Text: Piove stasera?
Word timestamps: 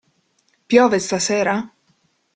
Piove 0.69 0.99
stasera? 1.05 1.55